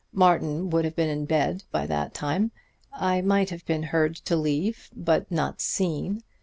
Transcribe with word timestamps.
Martin 0.13 0.71
would 0.71 0.83
have 0.83 0.95
been 0.95 1.09
in 1.11 1.25
bed 1.25 1.63
by 1.71 1.85
that 1.85 2.11
time. 2.11 2.49
I 2.91 3.21
might 3.21 3.51
have 3.51 3.63
been 3.67 3.83
heard 3.83 4.15
to 4.15 4.35
leave, 4.35 4.89
but 4.95 5.29
not 5.31 5.61
seen. 5.61 6.23